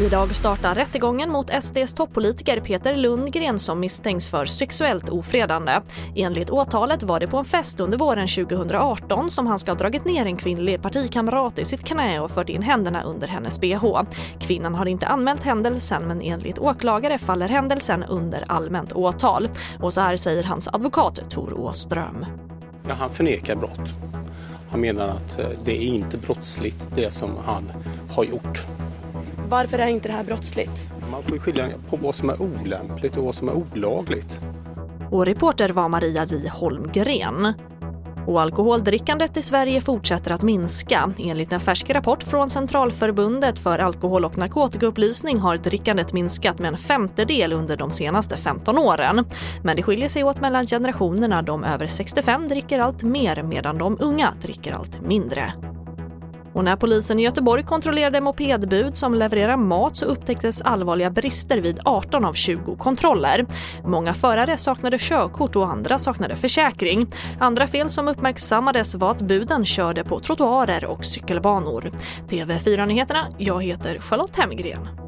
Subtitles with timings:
[0.00, 5.80] Idag startar rättegången mot SDs toppolitiker Peter Lundgren som misstänks för sexuellt ofredande.
[6.16, 10.04] Enligt åtalet var det på en fest under våren 2018 som han ska ha dragit
[10.04, 14.02] ner en kvinnlig partikamrat i sitt knä och fört in händerna under hennes bh.
[14.40, 19.48] Kvinnan har inte anmält händelsen men enligt åklagare faller händelsen under allmänt åtal.
[19.80, 22.26] Och så här säger hans advokat Tor Åström.
[22.88, 23.94] Ja, han förnekar brott.
[24.70, 27.72] Han menar att eh, det är inte brottsligt det som han
[28.10, 28.66] har gjort.
[29.48, 30.88] Varför är inte det här brottsligt?
[31.10, 34.40] Man får skilja på vad som är olämpligt och vad som är olagligt.
[35.10, 37.52] Och reporter var Maria J Holmgren.
[38.28, 41.12] Och alkoholdrickandet i Sverige fortsätter att minska.
[41.18, 46.78] Enligt en färsk rapport från Centralförbundet för alkohol och narkotikaupplysning har drickandet minskat med en
[46.78, 49.24] femtedel under de senaste 15 åren.
[49.62, 51.42] Men det skiljer sig åt mellan generationerna.
[51.42, 55.52] De över 65 dricker allt mer medan de unga dricker allt mindre.
[56.58, 61.80] Och när polisen i Göteborg kontrollerade mopedbud som levererar mat så upptäcktes allvarliga brister vid
[61.84, 63.46] 18 av 20 kontroller.
[63.84, 67.06] Många förare saknade körkort och andra saknade försäkring.
[67.38, 71.90] Andra fel som uppmärksammades var att buden körde på trottoarer och cykelbanor.
[72.28, 75.07] TV4-nyheterna, jag heter Charlotte Hemgren.